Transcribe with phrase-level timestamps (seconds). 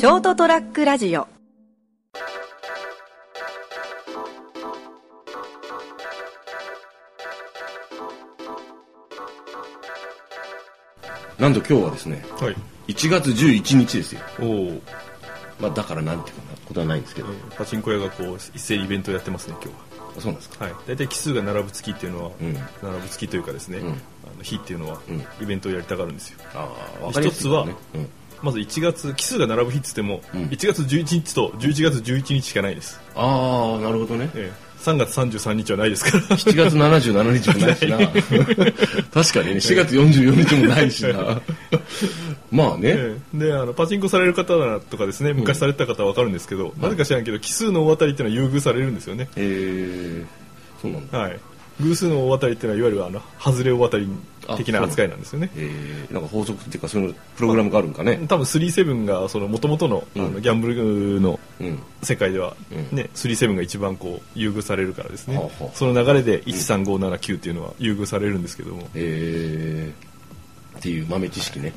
[0.00, 1.26] ショートトラックラジオ
[11.38, 12.56] なんと今日はですねはい。
[12.92, 14.80] 1月11日ですよおお。
[15.60, 19.72] まあだからなんていうかなことはないんですけどパチンコ屋がこう一斉にイベントをやってますね今
[20.14, 20.64] 日そうなんですか？
[20.66, 20.70] は。
[20.72, 20.88] はい。
[20.88, 23.92] 大体奇数が並ぶ月っていうのは、うん並ぶ月というかですね、うんあ
[24.36, 26.38] の日っていうのは、うんイベントをやりたがるんですよ。
[26.54, 26.68] あ
[27.00, 28.08] あわかりやすいですねうん
[28.42, 30.42] まず1月奇数が並ぶ日っつっても、うん。
[30.44, 33.00] 1月11日と11月11日しかないです。
[33.14, 34.30] ああなるほどね。
[34.34, 34.70] ええ。
[34.80, 36.24] 3月33日はないですから。
[36.36, 37.98] 7月77日もないしな。
[39.12, 41.40] 確かにね4月44日もないしな。
[42.50, 43.38] まあね、ええ。
[43.38, 49.28] であのパチンコされる方とかですね昔されてた方は分かるんですけど、なぜか知らんけど奇数の大当たりっていうのは優遇されるんですよね。
[49.36, 51.18] えー、そうなんだ。
[51.18, 51.38] はい
[51.80, 54.08] 偶数の大当たりっていうのはいわゆるあの外れ大当たり
[54.56, 55.50] 的な扱いなんですよね。
[55.56, 58.18] えー、なんか法則っていうかそういうプログラムがあるんかね。
[58.28, 60.34] 多分37がその元々の,、あうん。
[60.34, 61.78] のギャンブルのうん。
[62.02, 62.96] 世界では、うん。
[62.96, 65.76] ね、37が一番こう優遇されるからですね、はあはあ。
[65.76, 71.72] その流れで13579っていうのは優遇されるんですけども、えー、っていう豆知識ね、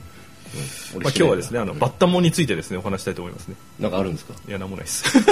[0.93, 0.97] うん。
[0.97, 3.55] 俺まあ、今日はですねあの、バッタモンについてですねお話したいと思いますね。
[3.79, 4.33] なんかあるんですか？
[4.47, 5.03] いやなんもないです。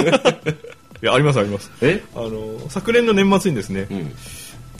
[1.02, 1.70] いやありますあります。
[1.80, 2.02] え？
[2.14, 4.12] あの昨年の年末にですね、うん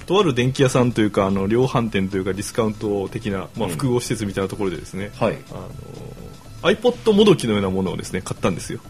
[0.04, 5.38] とある電気屋さんというかあの量販店というかディスカウント的な、まあ、複合施設みたいなところでですね、はい。
[5.50, 5.68] あの
[6.62, 8.80] iPod もどきのようなものをですね買ったんですよ。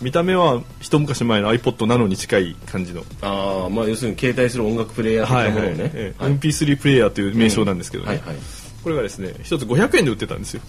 [0.00, 6.32] 見た目は一昔前の iPod ナノに近い感じの、ああまあ要するに携帯する音楽プレイヤー的なものをね、ええはい。
[6.38, 8.36] MP3 プレイヤーという名称なんですけどね、はいはい。
[8.82, 10.62] これがですね一つ500円で売ってたんですよ。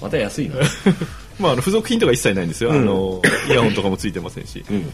[0.00, 0.56] また安いな。
[1.38, 2.76] まああの付属品とか一切ないんですよ、うん。
[2.76, 4.84] あのイヤホンとかもついてませんし、うん。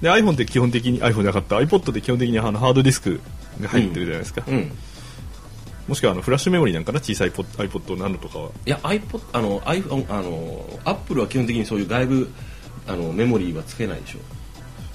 [0.00, 1.56] で iPhone って基本的に iPhone じゃなかった。
[1.56, 3.20] iPod って基本的にあのハードディスク
[3.60, 4.72] が入ってるじゃないですか、うん。
[5.88, 7.00] もしくはあのフラッシュメモリーなんかな？
[7.00, 8.50] 小さい iPod, なのとかは。
[8.66, 12.30] いや iPod あの iPhone あの Apple は基本的にそういう外部
[12.86, 14.18] あのメモリーはつけないでしょ。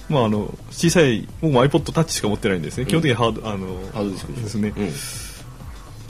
[0.08, 4.92] まああの小さい僕も iPod タッチしか持ってないんですね、基本的にハードあのハードディスクですね、うん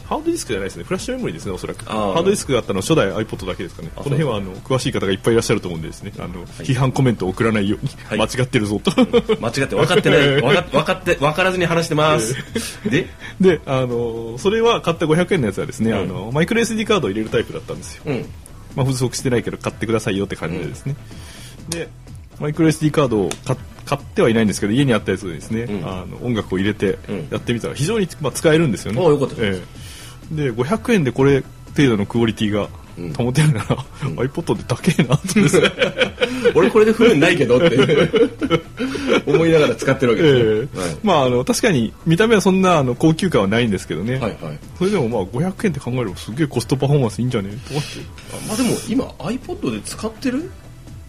[0.05, 0.85] ハードディスクじゃないですね。
[0.85, 1.85] フラッシュメモリーですねおそらく。
[1.85, 6.13] ハードディスクがあったのは初代 iPod だけですかねあこの辺はあの詳しい方がいっぱいいらっしゃると思うんでですね。
[6.19, 8.19] あの、批判コメントを送らないように、はい。
[8.19, 8.91] 間違ってるぞと。
[9.41, 10.41] 間違って分かってない。
[10.41, 12.35] 分か分かって分からずに話してます。
[12.89, 13.09] で？
[13.41, 15.99] であのそれは買った500円のやつはですね、うん。
[15.99, 18.27] あのマイクロ SD カードを入れるタイプだったんですよ、うん。
[18.75, 20.97] まあ、付属してないけど買ってくださいよって感じでですね、
[21.69, 21.89] で
[22.41, 25.87] マイクロ SD カードを買買ってはいないんですけど家にあったやつでですね、うん。
[25.87, 29.01] あの音楽を入れてうんやってみたら非常に、まあ、使えるんですよね。
[29.01, 29.35] ああよかった。
[29.37, 29.63] ですえ
[30.33, 30.37] え。
[30.51, 31.43] で500円でこれ
[31.77, 33.13] 程度のクオリティがうん。
[33.15, 33.65] 保てるなら、
[34.17, 35.73] iPod で高えなとですね
[36.55, 37.79] 俺これで不運ないけどって。
[39.27, 40.97] 思いながら使ってるわけえですえね、はい。
[41.03, 44.59] まああの確かに見た目はそんなあの高級感はないんですけどね、はいはい。
[44.77, 47.51] それでもまあ500円って考えればすげえコストパフォーマンスいいんじゃね？
[47.53, 47.89] えと思って。
[48.35, 50.51] あまあでも今 iPod で使ってる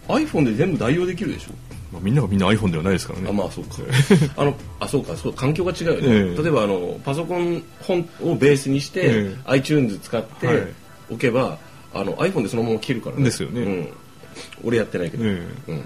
[0.08, 1.50] ？iPhone で全部代用できるでしょ？
[1.94, 3.28] まあ、みんながみんな iPhone ではないですからね。
[3.30, 3.76] あまあそうか。
[4.36, 6.42] あのあそうかそう環境が違うよね、ええ。
[6.42, 9.36] 例えばあのパソコン本をベースにして、ええ。
[9.44, 10.66] iTunes 使ってはい。
[11.10, 11.56] おけば、
[11.92, 13.24] あの iPhone でそのまま切るからね。
[13.24, 13.62] ですよね。
[13.62, 13.88] うん、
[14.64, 15.72] 俺やってないけど、ええ。
[15.72, 15.84] うん、だ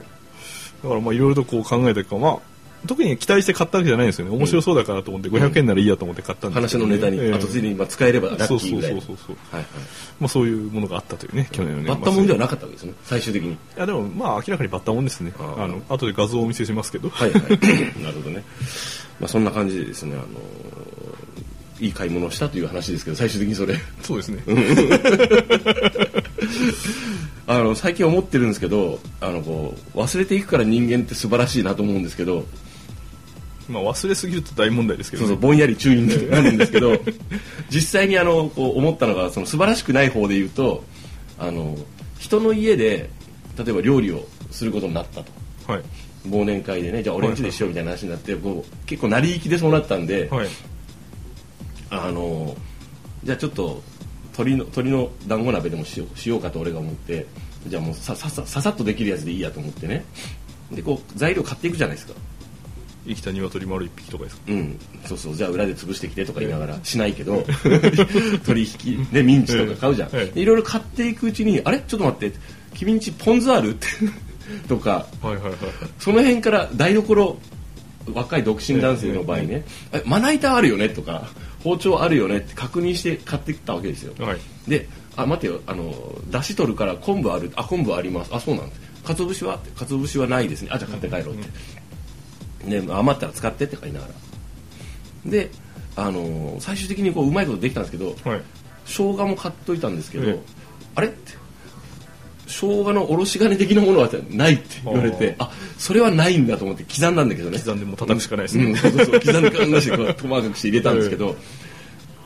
[0.89, 2.39] からまあいろいろとこう考えたかまあ
[2.87, 4.37] 特に期待して買ったわけじゃないんですよね。
[4.37, 7.35] 面白そうだからと思って500円ならいいやと思って買ったんですけどね、話のネタに、ええ。
[7.35, 8.93] あとついでにまあ使えればラそうそうッキーぐらい。
[8.93, 9.65] そうそうそうはいはい。
[10.21, 11.95] まあそういうものがあったというね去年の年末。
[11.95, 13.53] バッタモンではななかったわけですね最終的に。
[13.53, 15.33] いやでもまあ明らかにバッタモンですね。
[15.39, 17.09] あの後で画像をお見せしますけど。
[17.11, 17.43] はいはい。
[18.03, 18.45] なるほどね。
[19.21, 20.27] まあそんな感じでですねあの
[21.81, 23.75] いい買い物をしたという話ですけど最終的にそれ。
[24.03, 24.43] そうですね。
[27.47, 32.45] あの最近思ってるんですけどあのこう忘れていくから人間って素晴らしいなと思うんですけど
[33.69, 35.29] まあ忘れすぎると大問題ですけどね。
[35.29, 36.97] そうそうぼんやり注意になるんですけど
[37.71, 40.85] 実際にあのこう思ったのがその素晴らしくない方で言うと
[41.39, 41.77] あの
[42.19, 43.11] 人の家で
[43.57, 45.73] 例えば料理をすることになったと。
[45.73, 45.83] はい。
[46.29, 50.49] 忘年会でねじゃあ俺ん家でしようみたいな話になってこう結構成り行きでそうなったんで、はい。
[51.91, 52.57] あの
[53.25, 53.83] じゃあちょっと
[54.39, 57.27] 鶏の鶏の団子鍋でもしようしようかと俺が思って
[57.67, 60.05] じゃあもうさささささっとできるやつでいいやと思ってね。
[60.73, 62.15] でこう材料買っていくじゃないですか
[63.09, 64.43] 生きた鶏丸一匹とかですか？
[64.49, 64.79] うん。
[65.07, 65.35] そうそう。
[65.35, 67.45] じゃあ裏で潰してきてとか言いながらしないけど
[68.47, 71.79] 取引でミンチとか買うじゃん、いろいろ買っていくうちにあれ？
[71.87, 72.37] ちょっと待って。
[72.75, 73.71] 君んちポン酢ある？
[73.71, 73.87] っ て
[74.69, 75.07] とか。
[75.23, 75.53] はいはいはい
[75.99, 77.39] その辺から台所
[78.15, 80.89] 若い独身男性の場合ね、えまな板あるよね？
[80.89, 81.29] とか。
[81.65, 82.37] 包丁あるよね？
[82.39, 84.39] って確認して買ってきたわけですよ、はい。
[84.69, 85.61] であ待てよ。
[85.67, 87.51] あの出汁取るから昆布ある？
[87.57, 88.31] あ昆布あります。
[88.33, 89.57] あそうなんです鰹節は？
[89.57, 90.69] って鰹節はないですね。
[90.71, 91.49] あじゃあ買って帰ろうって、
[92.65, 94.13] で余ったら使ってって買いながら。
[95.31, 95.51] で
[95.97, 98.43] あの最終的にこううまいことできたんですけどはい。
[98.85, 100.41] 生姜も買っといたんですけど、ええ。
[100.95, 101.33] あれって
[102.47, 107.59] 生姜のおろし金的なものはないって言われてあそれはないんだと思って刻んだんだけどね。
[107.59, 111.37] 刻んでも叩くしかないですね、うん、そうそうそう 刻んで考えしてこう細かくして入れたんですけど、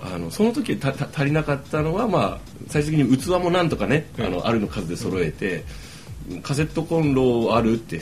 [0.03, 5.65] あのその時たた足りなかったのは、まあ、最終的に器もなんとかね、あのあるの数で揃えて、
[6.43, 7.99] カセットコンロあるって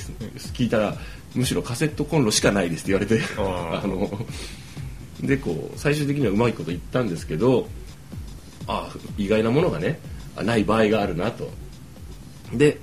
[0.54, 0.96] 聞いたら
[1.34, 4.10] むしろカセットコンロしかないですって言われてあ あの
[5.22, 7.68] でこう最終的にはうまいこと言ったんですけど
[8.66, 9.98] あ意外なものがね
[10.36, 11.50] あない場合があるなと。
[12.52, 12.78] で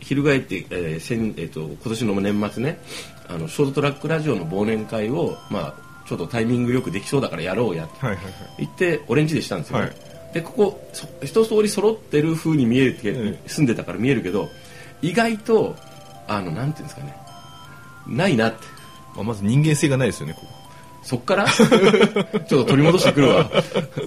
[0.00, 2.80] 翻って、えー先えー、と今年の年末ね
[3.28, 8.66] あのショートトラックラジオの忘年会を、まあ、ちょっとタイミングよくできそうだからやろうやってはいはいはい。
[8.66, 9.84] 行ってオレンジでしたんですよ、ね。
[9.84, 14.48] はいでここそ一通り揃ってる風に見えるけ、え住んでたから見えるけど
[15.00, 15.74] 意外と
[16.26, 17.16] あのなんていうんですかね。
[18.06, 18.58] ないなって。
[19.14, 20.46] まあ、まず人間性がないですよねここ。
[21.02, 21.46] そっから？
[21.50, 23.50] ちょっと取り戻してくるわ。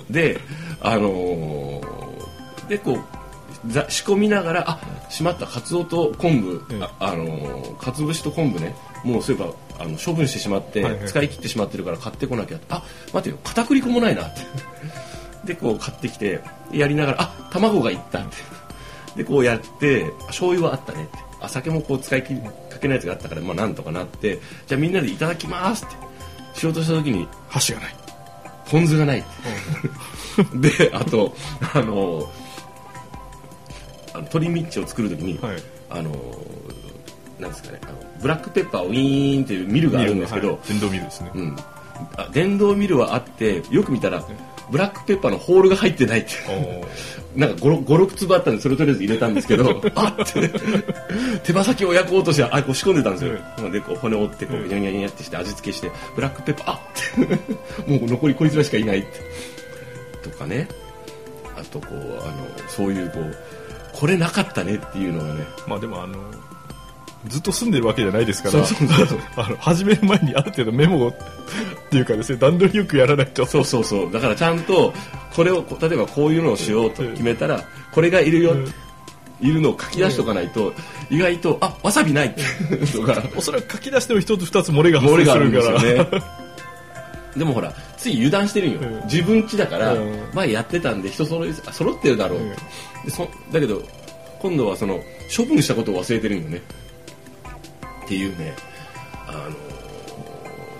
[0.09, 0.39] で
[0.81, 1.81] あのー
[2.69, 4.79] でこうざ仕込みながらあ
[5.09, 5.45] しまった。
[5.47, 8.75] カツオと昆布、ええあ、あのーかつ節と昆布ね。
[9.03, 11.07] もうそういえばあの処分してしまって、はいはい。
[11.07, 12.59] 使い切ってしまってるから買ってこなきゃ。
[12.69, 12.83] あ
[13.13, 13.37] 待てよ。
[13.43, 14.41] 片栗粉もないなって
[15.45, 16.41] でこう買ってきて
[16.71, 18.35] やりながらあ卵がいったって。
[19.15, 21.17] でこうやって醤油はあったねって。
[21.41, 24.39] あ酒もこう使い切りかけないやつがあったからまあなんとかなって。
[24.67, 25.95] じゃあみんなでいただきますって。
[26.59, 27.95] しようとした時に箸がない。
[28.69, 29.23] ポン酢がない
[30.55, 31.35] であと
[31.73, 32.29] あの
[34.13, 35.57] あの鶏ミッチを作る時に、はい。
[35.89, 36.11] あの
[37.37, 40.57] なんですかねあのブラックペッパーウィーンっていうミルがあるんですけど、はい。
[40.69, 41.55] 電動ミルですね、うん、
[42.15, 44.23] あ電動ミルはあってよく見たら
[44.71, 46.31] ブラックペッパーのホールが入ってないって。
[46.49, 46.85] お
[47.39, 50.49] なんか56粒あったんでそれとりあえず入れたんですけど あって。
[51.43, 54.67] 手羽先を焼こうとしてあこう仕込んでたんですよ、でこう骨折ってこううん。
[54.67, 57.37] ニャニャニャってして味付けしてブラックペッパーあっ
[57.87, 57.91] て。
[57.91, 60.29] もう残りこいつらしかいないって。
[60.29, 60.67] とかね。
[61.57, 63.37] あとこうあのそういうこう
[63.93, 65.45] これなかったねっていうのがね。
[65.67, 66.15] まあでもあの
[67.27, 68.63] ずっと住んでるわけじゃないですから
[69.37, 71.13] あの始める前にある程度メモをっ
[71.89, 73.45] ていうかですね段取りよくやらないと。
[73.45, 74.11] そうそうそう。
[74.11, 74.93] だからちゃんと
[75.35, 78.67] これを例えばこういうのをしようと決めたらこれがいるよ、うん。
[79.39, 80.73] いるのを書き出しとかないと
[81.09, 82.35] 意外とあわさびない
[82.93, 83.23] とか。
[83.35, 86.25] おそらく書き出しても一つ二つ漏れが発漏れがあるん生するからですよね
[87.37, 89.03] でもほらつい油断してるんよ、うん。
[89.05, 90.29] 自分家だから、うん。
[90.33, 92.39] 前やってたんで人揃いあ揃ってるだろう。
[93.05, 93.81] でそだけど
[94.39, 94.99] 今度はその
[95.35, 96.61] 処分したことを忘れてるんよね
[98.11, 98.53] っていうね
[99.25, 99.53] あのだか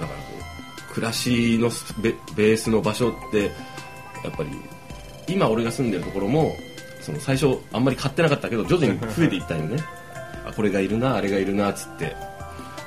[0.02, 0.16] らこ
[0.90, 1.70] う暮らしの
[2.02, 4.50] ベベースの場所ってやっぱり
[5.28, 6.54] 今俺が住んでるところも
[7.00, 9.78] その最初あんまり買ってなかったけど徐々に増えていったんよね。
[10.46, 12.14] あこれがいるなあれがいるなっつって。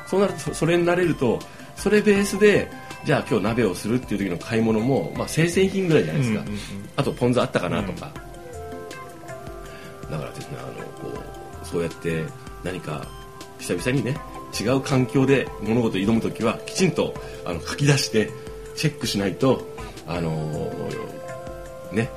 [0.07, 1.39] そうなるとそそれになれると
[1.77, 2.71] それベースで
[3.07, 6.61] じゃあ今日鍋をするっていう時の買い物も、まあ、生鮮品ぐらいじゃないですか、うんうんうん
[6.97, 8.13] あとポン酢あったかなとか、
[10.09, 11.09] だからですねあのこ
[11.61, 12.25] うそうやって
[12.63, 13.05] 何か
[13.59, 14.17] 久々にね
[14.59, 17.15] 違う環境で物事を挑む時はきちんと
[17.45, 18.31] あの書き出して
[18.77, 19.67] チェックしないと
[20.07, 20.31] あの
[21.93, 22.11] ね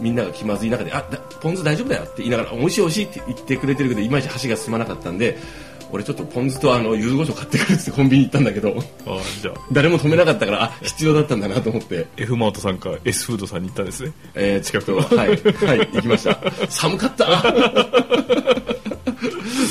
[0.00, 5.38] みんなが気まずい中で「あだポン酢大丈夫だよ」って言いながら「美味しい美味しい」って言ってくれてるけどいまいち箸が進まなかったんで
[5.90, 8.74] 俺ちょっとポン酢とあの柚子胡椒買ってくるって コンビニ行ったんだけど
[9.06, 15.34] ああじゃあ誰も止めなかったからあ必要だったんだなと思って F マートさんか S フードさんに行ったんですねえー、近くは、はい、は
[15.74, 16.38] い、行きました。
[16.68, 18.73] 寒かった。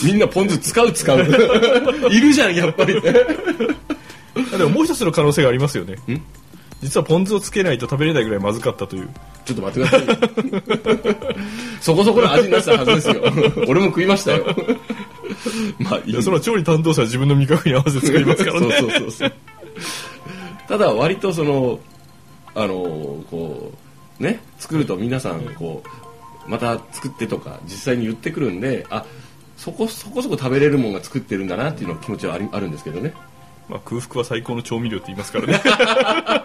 [0.03, 1.19] みんなポン酢使う使う。
[2.11, 2.95] いるじゃん、やっぱり。
[4.53, 6.21] あでももう一つの可能性がありますよねん？
[6.81, 9.09] 実はポン酢をつけないと食べれないぐらいまずかったという
[9.45, 11.35] ちょっと待ってください。
[11.81, 13.23] そこそこの味になってたはずですよ。
[13.67, 14.45] 俺も食いましたよ。
[15.79, 19.33] まあ、いやその調理担当者は自分の味覚に合わせて作りますからねそうそうそうそう。
[20.67, 21.79] ただ、割とその、
[22.55, 23.71] あの、こ
[24.19, 25.83] う、ね、作ると皆さん、こ
[26.47, 29.05] う、また作ってとか、実際に言ってくるんで、あ、
[29.57, 33.13] そこそこそこ食べれるもんが作ってるんだなっていうの気持ちはありあるんですけどね。
[33.69, 35.61] まあ、空腹は最高の調味料って言いますからね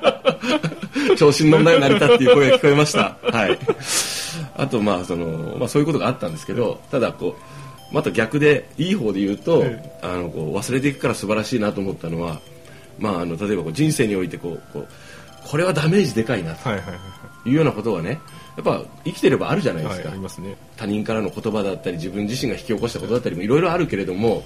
[1.18, 3.16] 調子に乗んないようになりたっていう声が聞こえました。
[3.22, 3.58] はい。
[4.56, 7.36] あと、まあ、その、まあ、そういうことがあったんですけど、ただ、こ
[7.90, 12.40] う、また逆で、いい方で言うと、えあの、こう、忘れていくから素晴らしいなと思ったのは、
[12.98, 14.88] まあ、あの、例えばこう人生において、こう、こう、
[15.44, 16.94] これはダメージでかいな、とはいはいは
[17.46, 18.20] いいうようなことがね、
[18.56, 20.10] やっぱ生きてればあるじゃないではい、すか。
[20.10, 24.44] ありますね他人からの言葉だったり自分自身が引き起こしたことだったりもいろいろあるけれども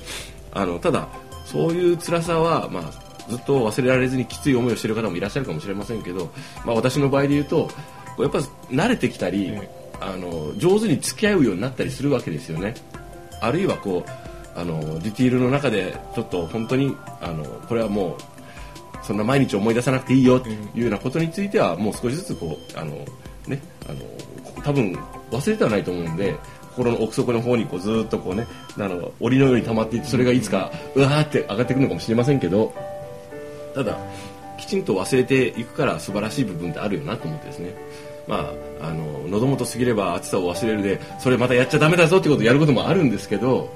[0.52, 1.08] あのただ
[1.44, 6.30] そういう辛さは、まあ、ずっと忘れられずにきつい思いをしている方もいらっしゃるかもしれませんけど、
[6.64, 7.68] まあ、私の場合で言うと
[8.18, 8.38] やっぱ
[8.70, 9.70] 慣れてきたり、え
[10.00, 12.74] あの上手に付き合うようになったりするわけですよね。
[13.40, 18.18] あるいはこうあのディティールの中でちょっと本当にあのこれはも
[19.02, 23.04] うそんな毎日思い出さなくていいよというようなことについてはもう少しずつこうあの
[23.46, 24.92] ねあの多分
[25.30, 26.34] 忘れてはないと思うんで
[26.70, 28.46] 心の奥底の方にこうずっとこうね
[28.78, 32.72] あの檻のように溜まっていってそれがいつかうわーって上がってくるのかもしれませんけど
[33.74, 33.98] ただ
[34.58, 37.74] きちんと忘れていくから素晴らしい部分ってあるよなと思ってですね。
[38.28, 43.68] まああの喉元過ぎれば暑さを忘れるでそれまたやっちゃダメだぞってことをやることもあるんですけど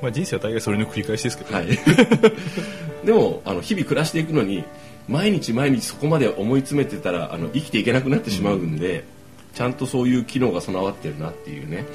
[0.00, 1.66] まあ、人生は大概それの繰り返しですけど、はい、
[3.04, 4.64] でもあの日々暮らしていくのに
[5.08, 9.04] 毎日毎日そこまで思い詰めてたらあの生きていけなくなってしまうんで、
[9.54, 11.86] ちゃんとそういう機能が備わってるなっていうね。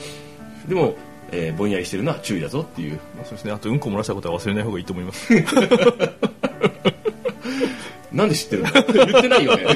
[0.68, 0.96] でも、
[1.32, 2.94] えーぼんやりしてるのは注意だぞっていう。
[3.16, 3.52] まあ、そうですね。
[3.52, 5.34] あとうんこ漏らしたことは忘れない方がいいと思います。
[8.12, 8.72] なんで知ってるの？
[8.72, 8.82] 言
[9.20, 9.66] ってないよね。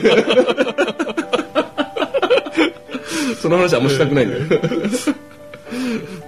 [3.42, 4.44] その話あんましたくないんだよ。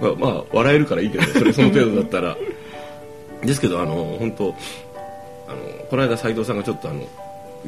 [0.00, 2.36] まあ、まあ笑えるからいいけどそれその程度だったら。
[3.42, 4.54] ですけどあの本当
[5.90, 7.04] この間斉藤さんがちょっとあの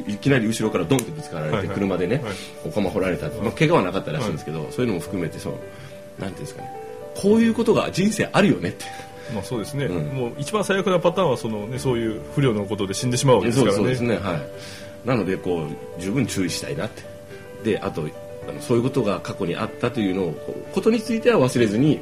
[0.06, 1.76] いきなり後ろからドンってぶつかられて、はいはい。
[1.76, 2.34] 車でね、はい。
[2.64, 5.54] お釜掘られたって、まあ、怪我はなかったらしいんですけど、そういうのも含めてそう
[6.18, 6.72] なんていうんですかね。
[7.14, 8.86] こういうことが人生あるよねって。
[9.34, 10.16] まあそうですね、うん。
[10.16, 13.76] もう一番最悪なパターンはその、ね、そういう不良のことで死んでしまうわけですからね。
[13.76, 15.08] そうですねはい。
[15.08, 17.02] なのでこう十分注意したいなって。
[17.64, 18.08] であと
[18.48, 20.32] あのそういうことが過去にあったというのを
[20.72, 22.00] ことについては忘れずに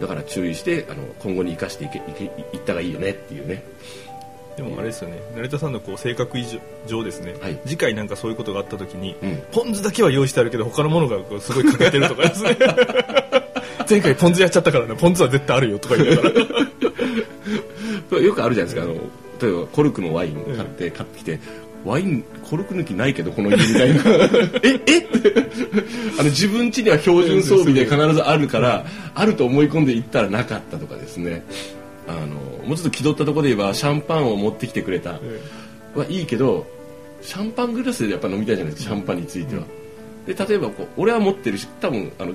[0.00, 3.62] だから注意してあの今後に生かしていけいけいったがいいよねっていうね
[4.56, 5.18] でもあれですよね。
[5.36, 6.46] 成田さんのこう性格以
[6.86, 7.60] 上ですね、はい。
[7.66, 9.42] 次回なんかそういうことがあった時に、うん。
[9.52, 12.56] ポン酢だけは用意してあるけど他のものがすごい欠けてるとかですね。
[13.88, 14.94] 前回ポン酢やっちゃったからね。
[14.96, 18.20] ポン酢は絶対あるよとか言いながら。
[18.22, 18.94] よくあるじゃないですか、あの
[19.40, 21.38] 例えばコルクのワイン買って、買ってきて
[21.84, 24.02] ワインコルク抜きないけどこの家みたいな。
[24.62, 25.06] え え？
[26.18, 31.44] あの自分家には標準装備で必ずあるからあると思い込んで行ったらなかったとかですね
[32.08, 35.12] あのもうちょっと気取ったところで言えばシャンパンを持ってきてくれた。
[35.94, 36.66] はいいけど
[37.22, 39.62] シャンパングラスでやっぱ飲みたいじゃないですかシャンパンについては。
[40.26, 42.34] で例えばこう俺は持ってるし多分あの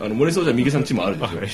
[0.00, 1.50] あの漏れそうじゃ三毛さんの家もあるでしょ、はい。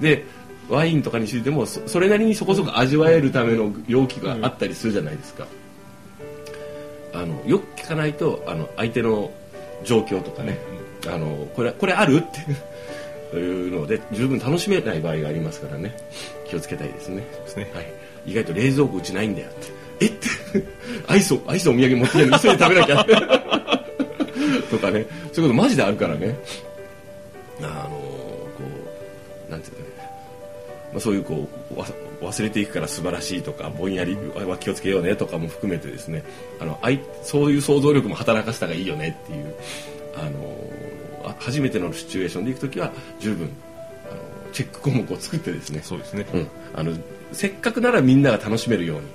[0.00, 0.24] で
[0.68, 5.46] ワインとかについてもそそれなりにそこそこ味わえるための容器があったりするじゃないですか、
[7.12, 9.30] あのよく聞かないとあの相手の
[9.84, 10.58] 状況とかね、
[11.06, 12.16] あのこれこれある？
[12.16, 15.94] っていうので十分楽しめない場合がありますからね
[16.54, 17.22] 気をつけたいですね。
[17.44, 17.70] ですね。
[17.74, 17.92] はい、
[18.26, 19.72] 意外と冷蔵庫うちないんだよって。
[20.00, 20.10] えっ？
[20.10, 20.28] て
[21.08, 23.04] アイスをアイスお土産持ってきて急いで食べなきゃ。
[24.70, 25.06] とかね。
[25.32, 26.36] そういうことマジであるからね。
[27.60, 28.62] あのこ
[29.48, 29.88] うなんていうかね、
[30.92, 31.86] まあ、そういうこうわ
[32.22, 36.24] 忘れていくから素晴らしいとかぼんやりは気をつけようねとかも含めてですね。
[36.60, 39.54] あのあいそういう想像力も働かせた方がいいよねっていう
[40.16, 40.30] あの
[41.24, 43.48] あ初めてのシチュエーションで行く時は十分
[44.54, 45.80] チェック項目を作ってですね。
[45.82, 46.96] そうですね、うん、あの
[47.32, 49.06] せっかくならみんなが楽しめるように。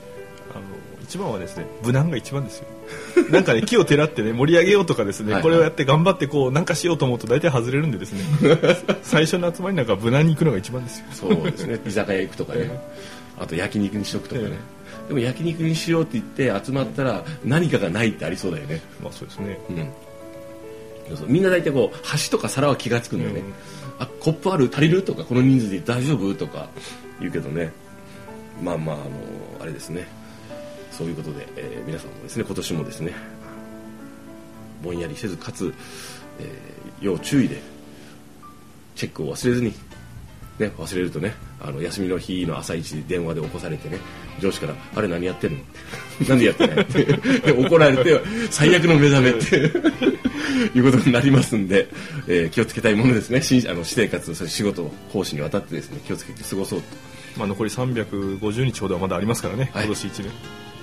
[0.52, 0.62] あの
[1.02, 2.68] 一番はですね無難が一番ですよ。
[3.32, 5.44] なんかね木をてらってね盛り上げようとかですねはいはい。
[5.44, 8.22] これをやって頑張ってこうなんかしようと思うと大体外れるんでですね。
[9.02, 11.06] 最初の集まりなんか無難に行くのが一番ですよ。
[11.12, 11.80] そうですね。
[11.88, 12.70] 居酒屋行くとかね。
[13.40, 16.26] あと焼肉にしとくとかね、えでも焼肉にしようって言っ
[16.60, 19.58] て集まったら何かがないってありそうだよね、まあそうですね。
[19.70, 26.70] うん、みんな大体こう箸とか皿は気が付くんだよね、うんあコップある足りるとかこの人数で大丈夫とか
[27.20, 27.72] 言うけどね。
[28.64, 29.06] まあまああの
[29.62, 30.08] あれですね。
[30.92, 33.14] そういうことで、えー皆さんもですね今年もですね
[34.82, 35.74] ぼんやりせずかつ、
[36.40, 36.48] えー
[37.02, 37.62] 要注意で
[38.96, 39.74] チェックを忘れずに、
[40.60, 43.98] ね、忘れるとねあの休みの日の朝一で電話で起こされてね
[44.42, 45.60] 上司から「あれ何やってんの?」
[46.28, 47.04] なんでやってない?」って。
[47.06, 49.72] で怒られて最悪の目覚めって。
[50.76, 51.88] いうことになりますんで、
[52.28, 53.42] えー気をつけたいものですね。
[53.42, 56.88] 新あの私生活そして仕事講師にわたってですね気をつけて過ごそうと。
[57.38, 59.86] まあ残り350日ほどはまだありますからね、はい。
[59.86, 60.32] 今年1年。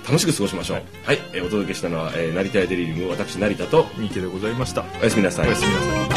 [0.07, 0.81] 楽しく過ごしましょう。
[1.03, 4.83] はい、えーお届けしたのは、えー成田屋デリリウム私成田と三池でございました。
[4.99, 5.47] おやすみなさい。
[5.47, 5.79] おやすみな
[6.09, 6.16] さい